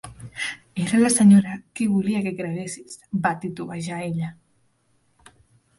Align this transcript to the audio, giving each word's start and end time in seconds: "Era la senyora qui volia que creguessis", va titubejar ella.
"Era 0.85 1.01
la 1.01 1.11
senyora 1.15 1.51
qui 1.81 1.87
volia 1.97 2.23
que 2.29 2.33
creguessis", 2.41 2.99
va 3.27 3.35
titubejar 3.45 4.05
ella. 4.11 4.33